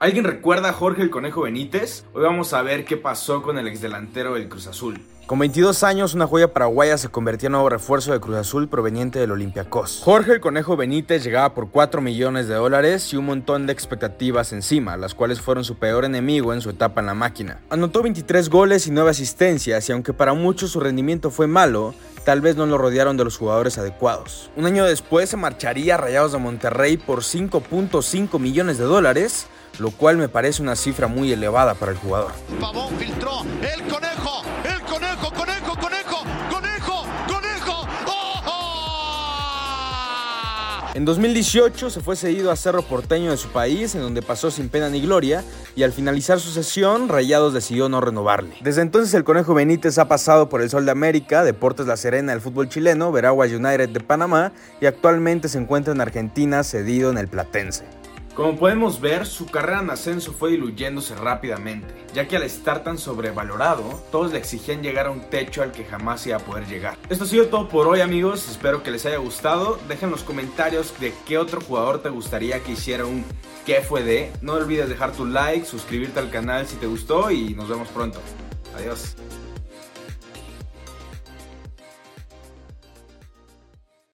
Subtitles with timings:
[0.00, 2.04] ¿Alguien recuerda a Jorge el Conejo Benítez?
[2.12, 5.00] Hoy vamos a ver qué pasó con el exdelantero del Cruz Azul.
[5.26, 9.18] Con 22 años, una joya paraguaya se convertía en nuevo refuerzo de Cruz Azul proveniente
[9.18, 10.00] del Olympiacos.
[10.04, 14.52] Jorge el Conejo Benítez llegaba por 4 millones de dólares y un montón de expectativas
[14.52, 17.60] encima, las cuales fueron su peor enemigo en su etapa en la máquina.
[17.68, 21.92] Anotó 23 goles y 9 asistencias y aunque para muchos su rendimiento fue malo,
[22.28, 24.50] tal vez no lo rodearon de los jugadores adecuados.
[24.54, 29.46] Un año después se marcharía a Rayados de Monterrey por 5.5 millones de dólares,
[29.78, 32.32] lo cual me parece una cifra muy elevada para el jugador.
[32.60, 34.17] Pavón filtró, el conejo,
[40.98, 44.68] En 2018 se fue cedido a Cerro Porteño de su país, en donde pasó sin
[44.68, 45.44] pena ni gloria,
[45.76, 48.56] y al finalizar su sesión, Rayados decidió no renovarle.
[48.62, 52.32] Desde entonces el Conejo Benítez ha pasado por el Sol de América, Deportes La Serena
[52.32, 57.18] del fútbol chileno, Veraguas United de Panamá, y actualmente se encuentra en Argentina cedido en
[57.18, 57.84] el Platense.
[58.38, 62.96] Como podemos ver, su carrera en ascenso fue diluyéndose rápidamente, ya que al estar tan
[62.96, 63.82] sobrevalorado,
[64.12, 66.96] todos le exigían llegar a un techo al que jamás iba a poder llegar.
[67.08, 70.22] Esto ha sido todo por hoy amigos, espero que les haya gustado, dejen en los
[70.22, 73.24] comentarios de qué otro jugador te gustaría que hiciera un
[73.66, 77.54] qué fue de, no olvides dejar tu like, suscribirte al canal si te gustó y
[77.54, 78.20] nos vemos pronto.
[78.76, 79.16] Adiós.